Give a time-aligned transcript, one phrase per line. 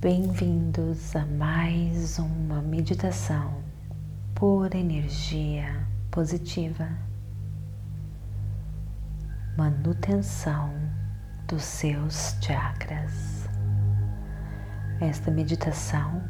[0.00, 3.62] Bem-vindos a mais uma meditação
[4.34, 6.88] por energia positiva,
[9.58, 10.72] manutenção
[11.46, 13.46] dos seus chakras.
[15.02, 16.22] Esta meditação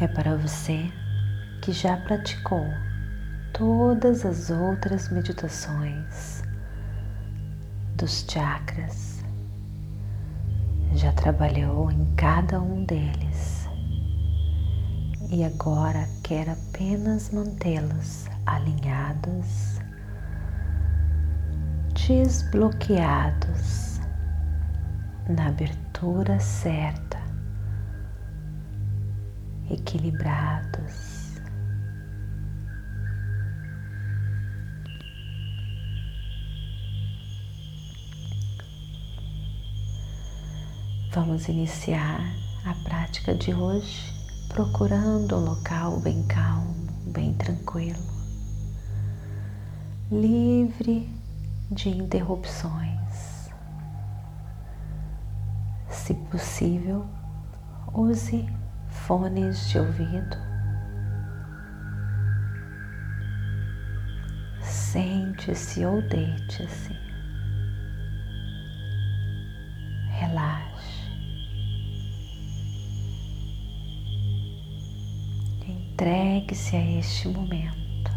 [0.00, 0.88] é para você
[1.62, 2.64] que já praticou
[3.52, 6.44] todas as outras meditações
[7.96, 9.13] dos chakras,
[10.94, 13.68] já trabalhou em cada um deles.
[15.30, 19.80] E agora quer apenas mantê-los alinhados,
[21.94, 23.98] desbloqueados
[25.28, 27.18] na abertura certa,
[29.70, 30.73] equilibrados
[41.14, 42.18] Vamos iniciar
[42.66, 44.12] a prática de hoje
[44.48, 48.02] procurando um local bem calmo, bem tranquilo,
[50.10, 51.08] livre
[51.70, 53.48] de interrupções.
[55.88, 57.06] Se possível,
[57.94, 58.44] use
[58.88, 60.36] fones de ouvido.
[64.60, 67.03] Sente-se ou deite-se.
[76.44, 78.10] Entregue-se a este momento.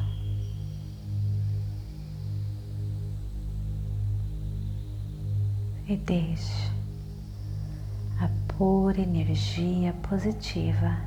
[5.87, 6.69] E deixe
[8.19, 10.97] a pura energia positiva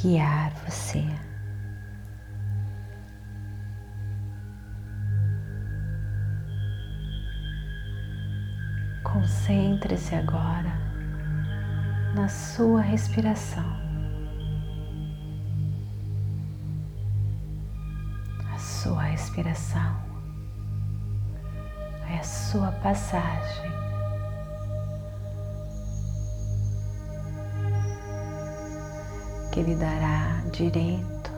[0.00, 1.04] guiar você.
[9.04, 10.72] Concentre-se agora
[12.14, 13.79] na sua respiração.
[18.82, 19.94] Sua respiração,
[22.08, 23.70] é a sua passagem.
[29.52, 31.30] Que lhe dará direito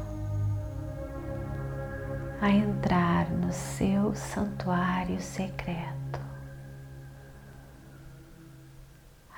[2.41, 6.20] a entrar no seu santuário secreto,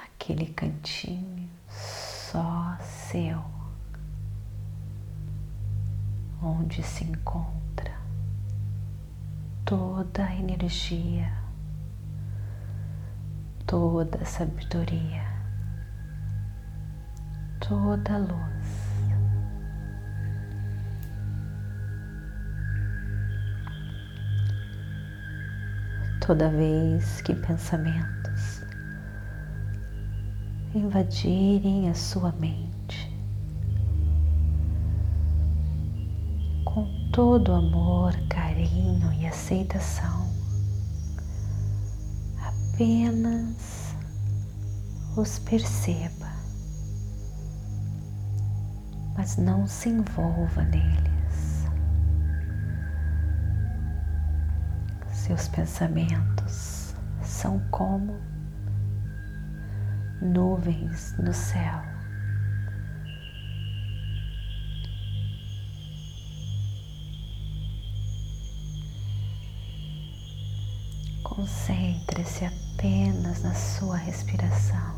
[0.05, 3.43] aquele cantinho só seu,
[6.43, 7.64] onde se encontra
[9.65, 11.33] toda a energia,
[13.67, 15.25] toda a sabedoria,
[17.61, 18.85] toda a luz.
[26.27, 28.65] Toda vez que pensamentos
[30.75, 32.74] invadirem a sua mente,
[37.15, 40.29] todo amor, carinho e aceitação.
[42.43, 43.95] Apenas
[45.17, 46.29] os perceba,
[49.17, 51.69] mas não se envolva neles.
[55.13, 58.19] Seus pensamentos são como
[60.21, 61.94] nuvens no céu.
[71.35, 74.95] Concentre-se apenas na sua respiração,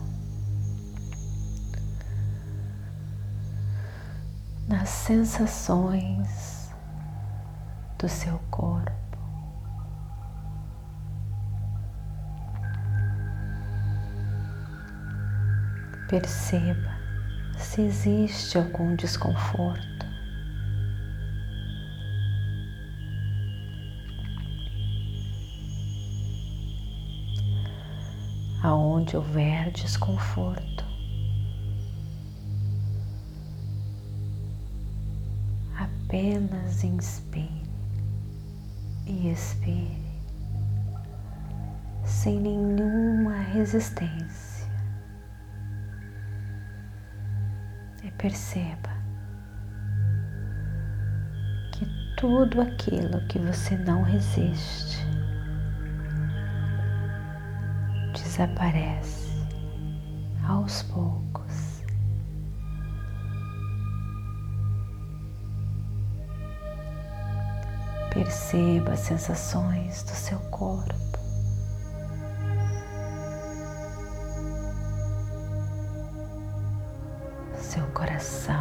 [4.69, 6.71] nas sensações
[7.99, 8.93] do seu corpo.
[16.07, 16.99] Perceba
[17.57, 19.96] se existe algum desconforto.
[28.67, 30.85] Aonde houver desconforto.
[35.79, 37.63] Apenas inspire
[39.07, 40.05] e expire
[42.05, 44.67] sem nenhuma resistência.
[48.03, 48.91] E perceba
[51.73, 51.87] que
[52.17, 55.06] tudo aquilo que você não resiste
[58.37, 59.31] desaparece
[60.47, 61.83] aos poucos.
[68.13, 71.19] Perceba as sensações do seu corpo.
[77.59, 78.56] Seu coração.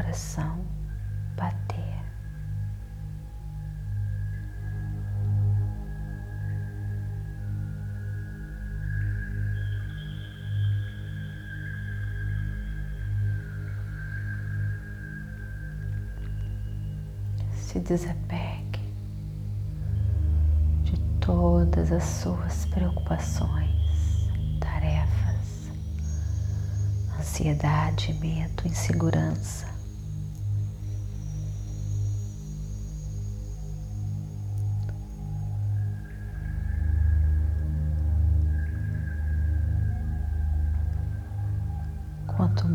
[0.00, 0.64] Coração
[1.36, 1.78] bater.
[17.52, 18.80] se desapegue
[20.82, 25.70] de todas as suas preocupações, tarefas,
[27.16, 29.69] ansiedade, medo, insegurança.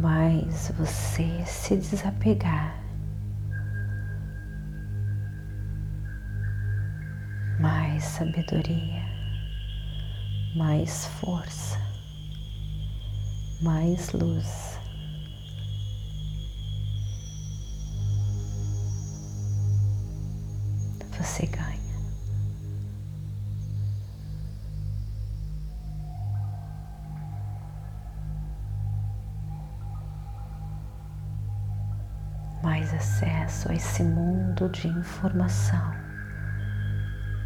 [0.05, 2.79] Mais você se desapegar
[7.59, 9.01] mais sabedoria,
[10.55, 11.79] mais força,
[13.63, 14.74] mais luz.
[33.55, 35.93] Acesso a esse mundo de informação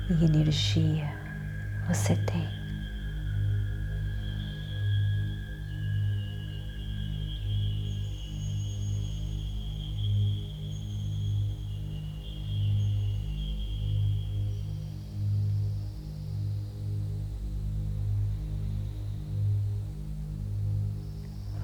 [0.09, 1.07] e energia
[1.87, 2.47] você tem.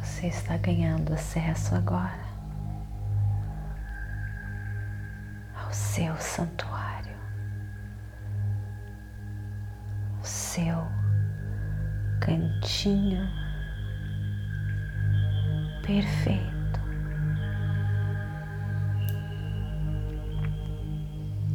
[0.02, 2.25] Você está ganhando acesso agora
[5.96, 7.16] seu santuário.
[10.22, 10.86] seu
[12.20, 13.26] cantinho
[15.82, 16.82] perfeito.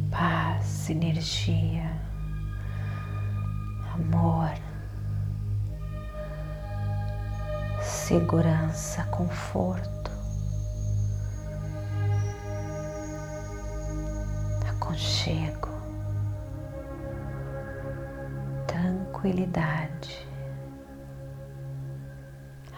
[0.09, 1.91] Paz, energia,
[3.93, 4.55] amor,
[7.79, 10.00] segurança, conforto,
[15.21, 15.69] aconchego.
[18.67, 20.27] tranquilidade,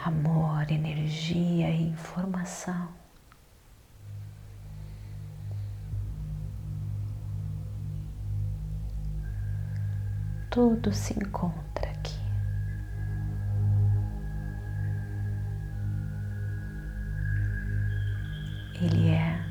[0.03, 2.89] amor, energia e informação.
[10.49, 12.19] Tudo se encontra aqui.
[18.81, 19.42] Ele é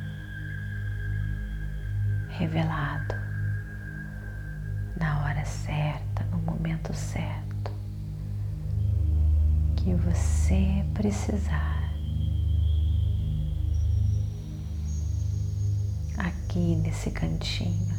[2.42, 3.14] revelado
[4.98, 7.70] na hora certa, no momento certo
[9.76, 11.80] que você precisar.
[16.18, 17.94] Aqui nesse cantinho,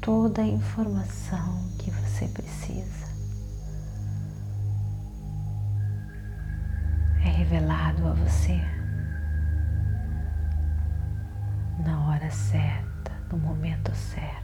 [0.00, 3.06] toda a informação que você precisa
[7.24, 8.60] é revelado a você
[11.84, 12.91] na hora certa,
[13.32, 14.42] no momento certo.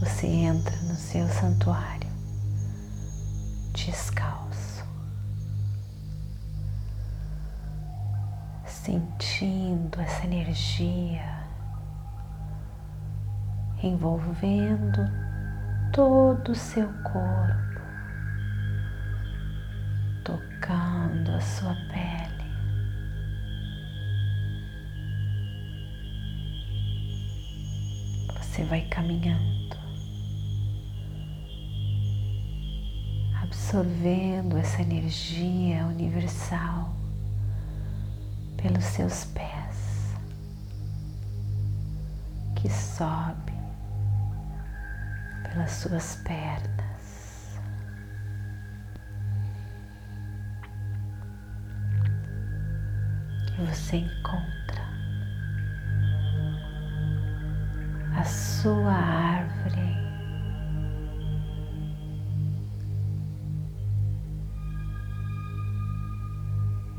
[0.00, 2.08] você entra no seu santuário
[3.72, 4.84] descalço,
[8.66, 11.46] sentindo essa energia
[13.82, 15.00] envolvendo
[15.92, 17.75] todo o seu corpo,
[20.26, 22.44] tocando a sua pele.
[28.36, 29.76] Você vai caminhando
[33.42, 36.92] absorvendo essa energia universal
[38.56, 40.14] pelos seus pés,
[42.56, 43.52] que sobe
[45.44, 46.85] pelas suas pernas.
[53.58, 54.82] Você encontra
[58.14, 59.96] a sua árvore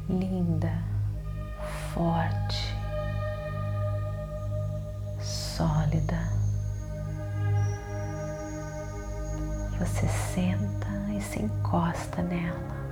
[0.09, 0.71] linda,
[1.93, 2.75] forte,
[5.19, 6.17] sólida.
[9.79, 12.86] Você senta e se encosta nela.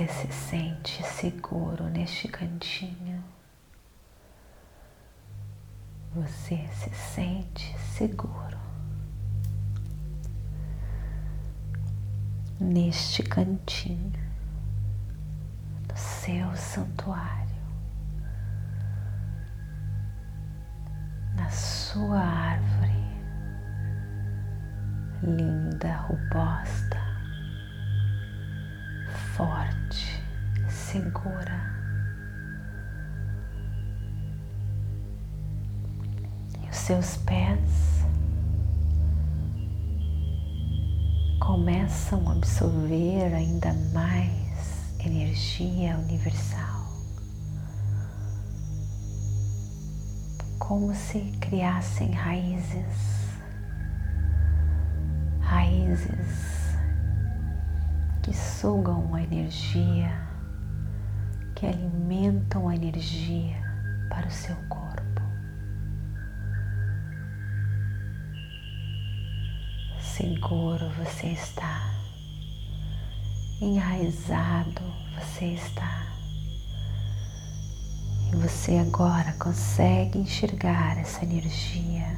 [0.00, 3.22] Você se sente seguro neste cantinho.
[6.14, 8.58] Você se sente seguro
[12.58, 14.18] neste cantinho
[15.86, 17.60] do seu santuário,
[21.36, 23.10] na sua árvore
[25.22, 26.99] linda, robusta,
[29.36, 30.22] forte,
[30.68, 31.80] segura.
[36.90, 38.04] seus pés
[41.38, 46.86] começam a absorver ainda mais energia universal,
[50.58, 53.36] como se criassem raízes,
[55.40, 56.59] raízes
[58.30, 60.12] que sugam a energia,
[61.56, 63.56] que alimentam a energia
[64.08, 65.00] para o seu corpo.
[70.00, 71.92] seguro você está,
[73.60, 74.82] enraizado
[75.18, 76.06] você está.
[78.32, 82.16] E você agora consegue enxergar essa energia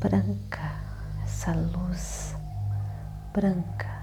[0.00, 0.72] branca,
[1.24, 2.34] essa luz
[3.34, 3.95] branca.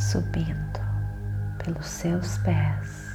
[0.00, 0.80] Subindo
[1.62, 3.10] pelos seus pés.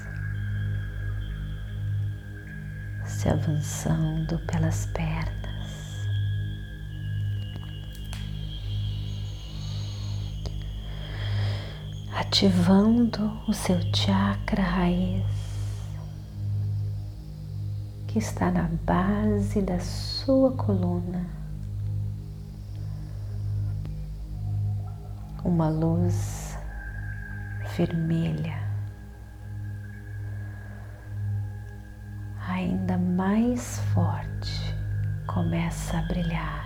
[3.25, 5.33] se avançando pelas pernas.
[12.15, 15.25] Ativando o seu chakra raiz
[18.07, 21.25] que está na base da sua coluna.
[25.43, 26.44] Uma luz
[27.75, 28.57] vermelha.
[32.47, 34.75] Ainda mais forte
[35.27, 36.65] começa a brilhar.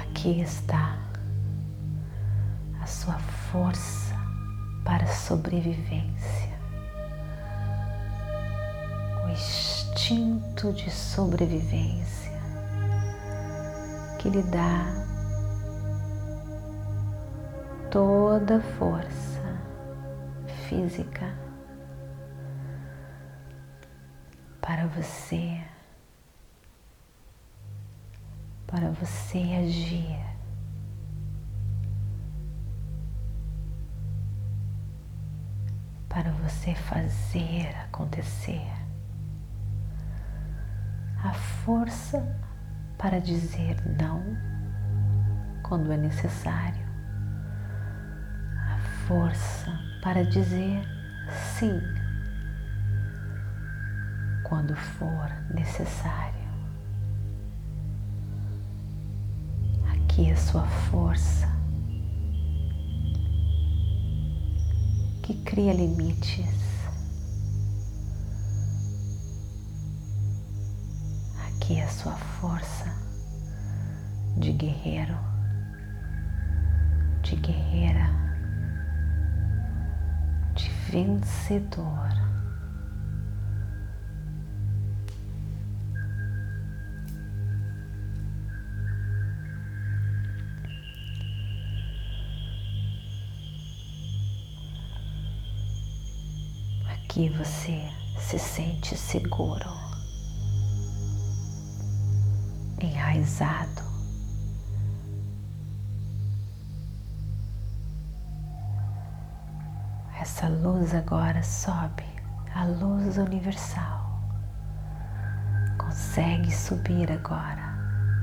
[0.00, 0.96] Aqui está
[2.80, 4.14] a sua força
[4.82, 6.56] para sobrevivência,
[9.24, 12.25] o instinto de sobrevivência
[14.18, 14.84] que lhe dá
[17.90, 19.42] toda força
[20.68, 21.34] física
[24.60, 25.62] para você,
[28.66, 30.36] para você agir.
[36.08, 38.66] Para você fazer acontecer,
[41.22, 42.45] a força
[42.98, 44.22] para dizer não
[45.62, 46.86] quando é necessário,
[49.06, 49.70] força
[50.02, 50.82] para dizer
[51.30, 51.80] sim
[54.42, 56.34] quando for necessário.
[59.92, 61.48] Aqui a sua força
[65.22, 66.65] que cria limites.
[71.66, 72.84] Aqui a sua força
[74.38, 75.18] de guerreiro,
[77.24, 78.08] de guerreira
[80.90, 82.08] vencedor.
[96.88, 99.85] Aqui você se sente seguro,
[103.16, 103.86] enraizado
[110.20, 112.04] Essa luz agora sobe,
[112.52, 114.20] a luz universal.
[115.78, 117.74] Consegue subir agora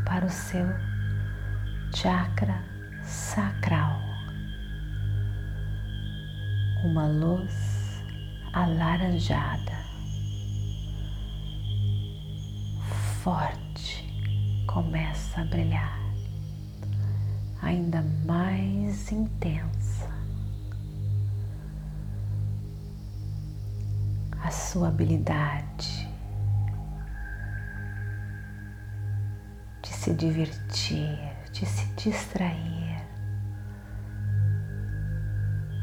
[0.05, 0.65] para o seu
[1.95, 2.61] chakra
[3.03, 3.97] sacral.
[6.83, 8.03] Uma luz
[8.53, 9.77] alaranjada,
[13.23, 13.62] forte,
[14.67, 15.99] começa a brilhar,
[17.61, 20.13] ainda mais intensa.
[24.53, 26.07] sua habilidade
[29.81, 31.19] de se divertir,
[31.51, 33.01] de se distrair,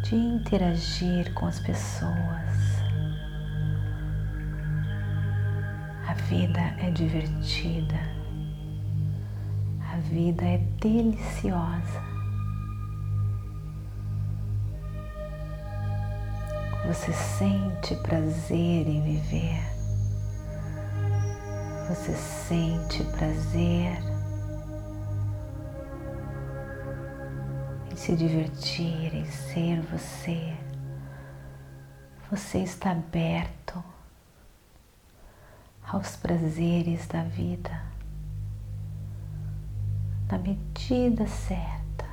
[0.03, 2.81] de interagir com as pessoas.
[6.09, 8.20] A vida é divertida, a
[10.11, 12.03] vida é deliciosa.
[16.85, 19.63] Você sente prazer em viver.
[21.89, 24.03] Você sente prazer
[27.93, 30.57] em se divertir, em ser você.
[32.33, 33.83] Você está aberto
[35.85, 37.90] aos prazeres da vida
[40.31, 42.07] na medida certa,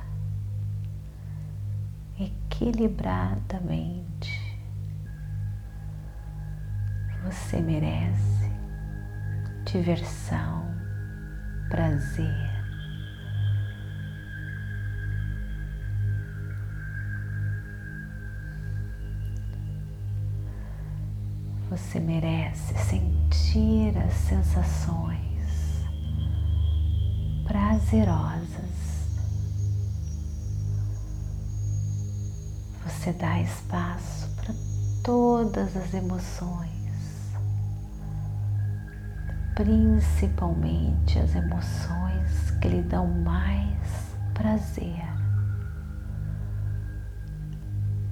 [2.18, 4.58] equilibradamente.
[7.24, 8.50] Você merece
[9.64, 10.66] diversão,
[11.68, 12.48] prazer.
[21.70, 25.27] Você merece sentir as sensações
[27.78, 28.78] prazerosas.
[32.84, 34.54] Você dá espaço para
[35.02, 36.68] todas as emoções
[39.54, 45.02] principalmente as emoções que lhe dão mais prazer.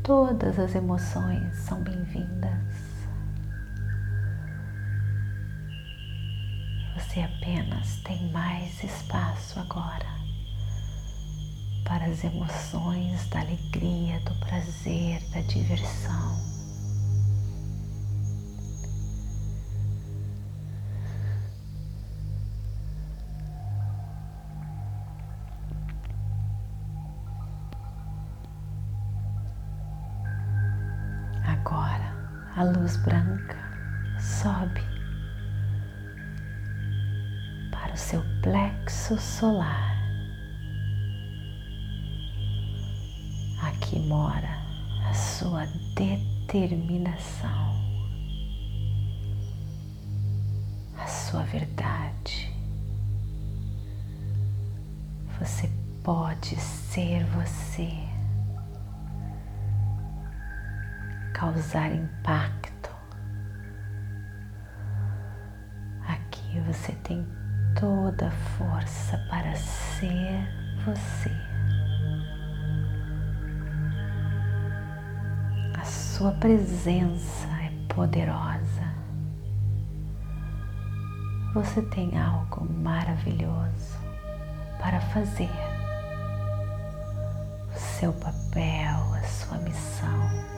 [0.03, 2.86] Todas as emoções são bem-vindas.
[7.17, 10.05] Você apenas tem mais espaço agora
[11.83, 16.37] para as emoções da alegria, do prazer, da diversão.
[32.57, 33.59] a luz branca
[34.19, 34.96] sobe
[37.97, 39.97] o seu plexo solar.
[43.63, 44.55] Aqui mora
[45.09, 47.75] a sua determinação,
[50.99, 52.55] a sua verdade.
[55.41, 55.71] Você
[56.05, 57.91] pode ser você.
[61.33, 62.91] causar impacto.
[66.09, 67.27] Aqui você tem
[67.79, 70.49] toda a força para ser
[70.85, 71.31] você.
[75.79, 78.97] A sua presença é poderosa.
[81.53, 83.99] Você tem algo maravilhoso
[84.79, 85.51] para fazer.
[87.75, 90.57] O seu papel, a sua missão.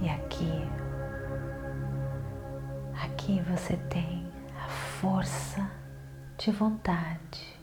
[0.00, 0.81] E aqui,
[3.22, 4.26] aqui você tem
[4.58, 5.70] a força
[6.36, 7.56] de vontade,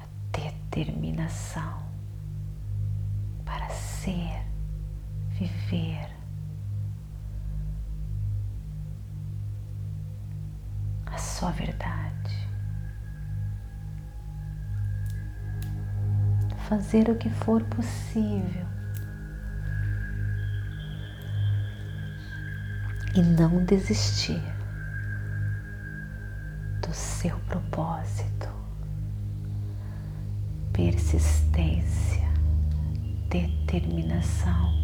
[0.00, 1.80] a determinação
[3.44, 4.44] para ser,
[5.28, 6.10] viver.
[11.06, 12.00] A sua verdade.
[16.68, 18.79] fazer o que for possível
[23.14, 24.42] e não desistir
[26.80, 28.48] do seu propósito,
[30.72, 32.28] persistência,
[33.28, 34.80] determinação.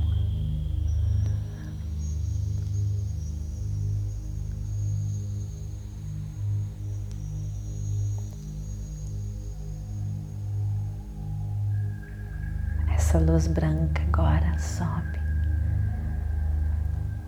[13.16, 15.25] essa luz branca agora sobe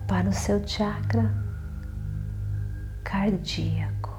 [0.08, 1.30] para o seu chakra
[3.04, 4.10] cardíaco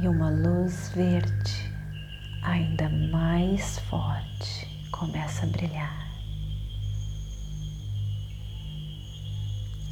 [0.00, 1.72] e uma luz verde
[2.42, 6.02] ainda mais forte começa a brilhar.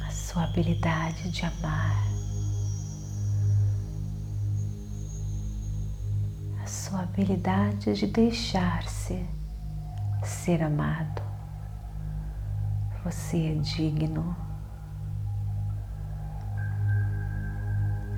[0.05, 2.11] A sua habilidade de amar
[6.91, 9.25] sua habilidade de deixar-se
[10.23, 11.30] ser amado.
[13.03, 14.35] Você é digno.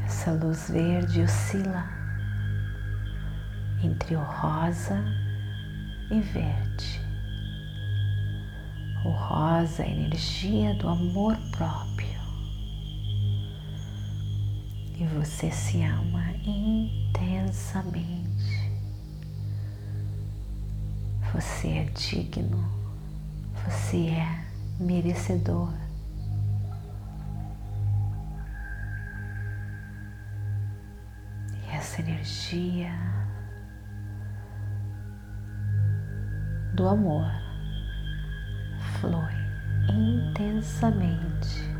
[0.03, 1.85] Essa luz verde oscila
[3.81, 5.01] entre o rosa
[6.11, 7.01] e verde.
[9.05, 12.21] O rosa é a energia do amor próprio.
[14.97, 18.03] E você se ama intensamente.
[21.33, 22.63] Você é digno.
[23.65, 24.42] Você é
[24.79, 25.73] merecedor.
[31.53, 32.91] E essa energia
[36.75, 37.31] do amor
[38.99, 39.43] flui
[39.89, 41.73] intensamente.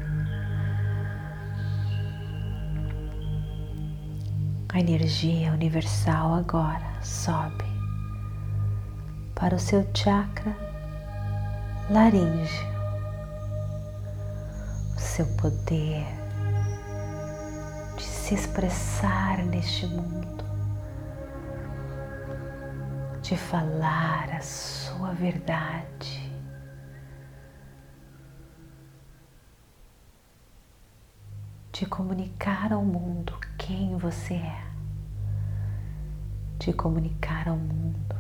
[4.74, 7.64] A energia universal agora sobe
[9.36, 10.56] para o seu chakra
[11.90, 12.73] laríngeo, o
[15.16, 16.08] seu poder
[17.96, 20.44] de se expressar neste mundo,
[23.22, 26.34] de falar a sua verdade.
[31.72, 34.66] De comunicar ao mundo quem você é,
[36.58, 38.16] de comunicar ao mundo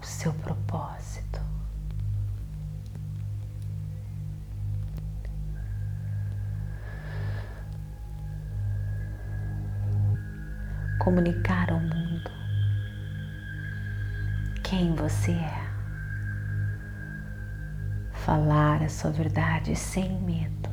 [0.00, 1.37] o seu propósito.
[11.08, 12.30] Comunicar ao mundo
[14.62, 15.66] quem você é.
[18.12, 20.68] Falar a sua verdade sem medo.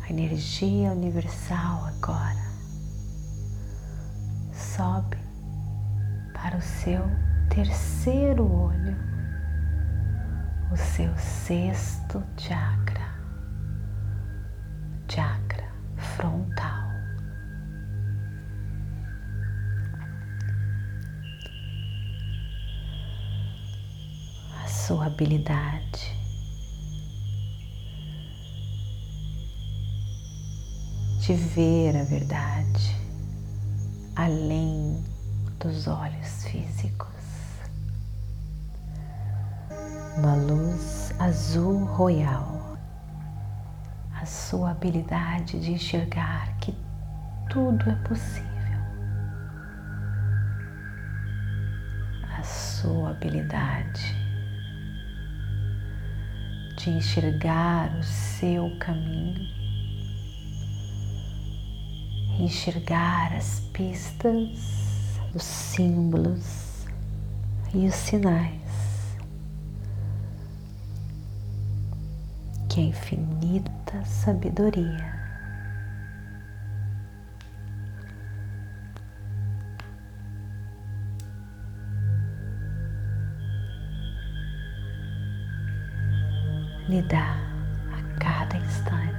[0.00, 2.46] A energia universal agora
[4.52, 5.18] sobe
[6.32, 7.02] para o seu
[7.48, 9.13] terceiro olho,
[10.74, 13.14] o seu sexto chakra,
[15.08, 15.68] chakra
[16.16, 16.90] frontal.
[24.64, 26.12] A sua habilidade
[31.20, 32.96] de ver a verdade
[34.16, 35.04] além
[35.60, 37.13] dos olhos físicos.
[40.16, 42.78] Uma luz azul royal,
[44.14, 46.72] a sua habilidade de enxergar que
[47.50, 48.78] tudo é possível,
[52.38, 54.14] a sua habilidade
[56.76, 59.48] de enxergar o seu caminho.
[62.38, 66.86] Enxergar as pistas, os símbolos
[67.74, 68.63] e os sinais
[72.74, 75.14] que a infinita sabedoria
[86.88, 87.36] lhe dá
[87.92, 89.14] a cada instante.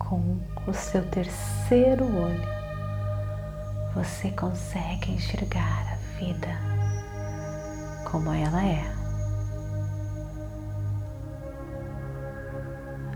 [0.00, 2.59] com o seu terceiro olho,
[3.94, 6.48] você consegue enxergar a vida
[8.10, 8.84] como ela é.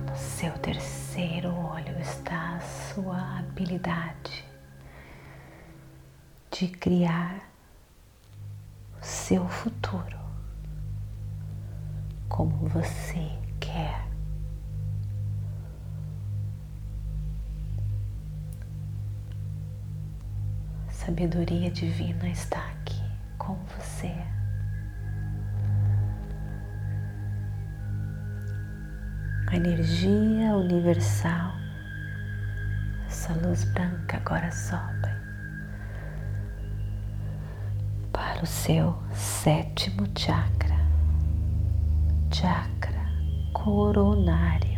[0.09, 4.45] No seu terceiro olho está a sua habilidade
[6.51, 7.41] de criar
[9.01, 10.19] o seu futuro
[12.29, 14.04] como você quer.
[21.05, 23.03] Sabedoria divina está aqui
[23.37, 24.11] com você.
[29.49, 31.53] A energia universal,
[33.07, 35.11] essa luz branca agora sobe
[38.11, 40.79] para o seu sétimo chakra,
[42.33, 43.05] chakra
[43.53, 44.74] coronário.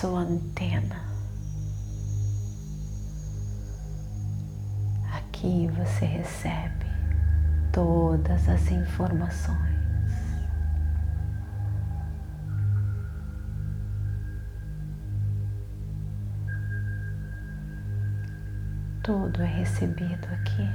[0.00, 1.04] Sua antena.
[5.12, 6.86] Aqui você recebe
[7.72, 9.74] todas as informações.
[19.04, 20.68] Tudo é recebido aqui.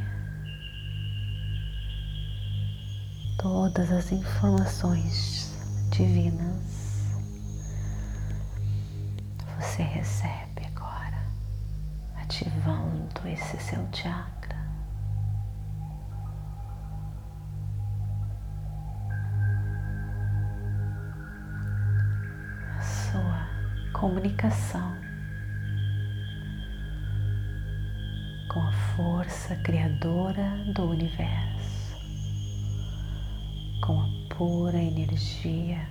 [3.37, 5.53] Todas as informações
[5.89, 6.78] divinas
[9.79, 11.23] você recebe agora,
[12.17, 14.57] ativando esse seu chakra.
[22.77, 23.47] A sua
[23.93, 24.97] comunicação
[28.51, 31.95] com a força criadora do universo,
[33.85, 35.87] com a pura energia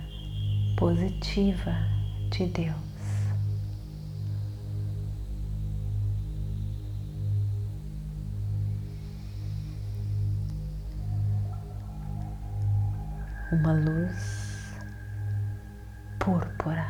[0.77, 1.73] positiva
[2.29, 2.88] de Deus.
[13.51, 14.75] Uma luz
[16.19, 16.85] púrpura.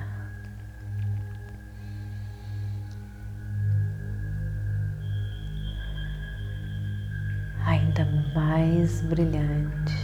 [7.66, 9.99] Ainda mais brilhante.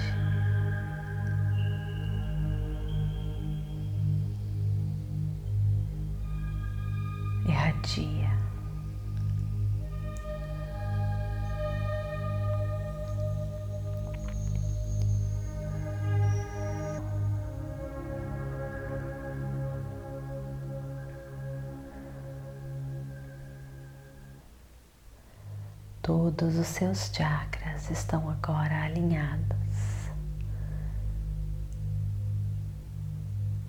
[26.37, 30.11] Todos os seus chakras estão agora alinhados,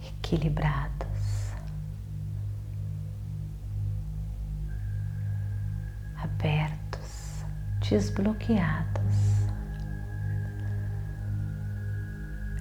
[0.04, 1.52] equilibrados,
[6.16, 7.44] abertos,
[7.88, 9.46] desbloqueados.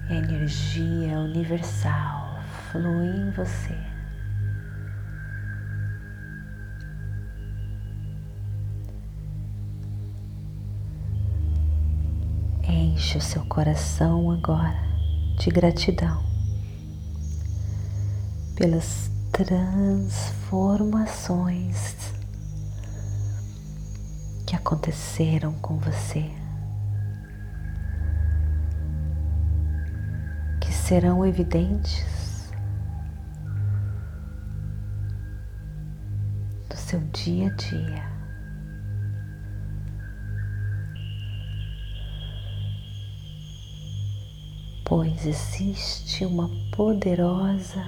[0.08, 3.95] Energia universal flui em você.
[12.96, 14.80] Enche o seu coração agora
[15.38, 16.24] de gratidão
[18.56, 22.14] pelas transformações
[24.48, 26.32] que aconteceram com você,
[30.62, 32.50] que serão evidentes
[36.70, 38.15] no seu dia a dia.
[44.86, 47.84] Pois existe uma poderosa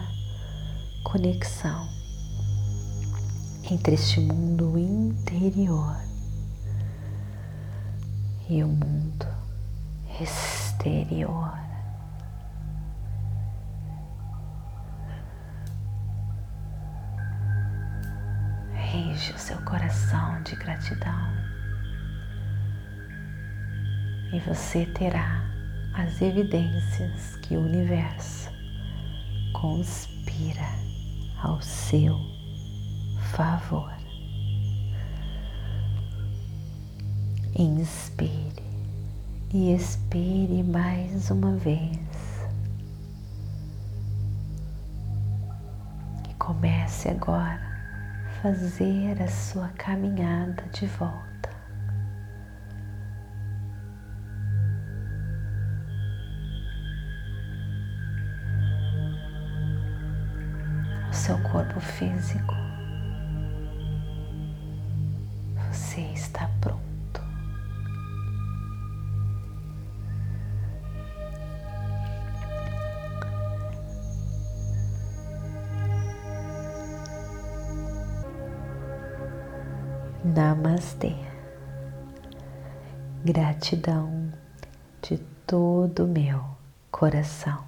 [1.04, 1.88] conexão
[3.70, 5.96] entre este mundo interior
[8.50, 9.28] e o mundo
[10.20, 11.54] exterior.
[18.96, 21.38] Enche o seu coração de gratidão
[24.34, 25.57] e você terá
[25.98, 28.52] as evidências que o universo
[29.52, 30.70] conspira
[31.42, 32.16] ao seu
[33.34, 33.92] favor.
[37.56, 38.64] Inspire
[39.52, 41.98] e expire mais uma vez.
[46.30, 47.60] E comece agora
[48.28, 51.37] a fazer a sua caminhada de volta.
[61.58, 62.54] Corpo físico.
[65.72, 66.84] Você está pronto.
[80.24, 81.16] Namastê.
[83.26, 84.32] Gratidão
[85.02, 85.18] de
[85.48, 86.40] todo meu
[86.92, 87.67] coração.